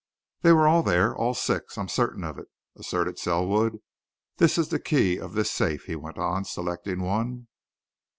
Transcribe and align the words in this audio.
"They 0.41 0.51
were 0.51 0.67
all 0.67 0.81
there 0.81 1.15
all 1.15 1.35
six. 1.35 1.77
I'm 1.77 1.87
certain 1.87 2.23
of 2.23 2.39
it," 2.39 2.47
asserted 2.75 3.19
Selwood. 3.19 3.77
"This 4.37 4.57
is 4.57 4.69
the 4.69 4.79
key 4.79 5.19
of 5.19 5.33
this 5.33 5.51
safe," 5.51 5.83
he 5.83 5.95
went 5.95 6.17
on, 6.17 6.43
selecting 6.43 7.03
one. 7.03 7.47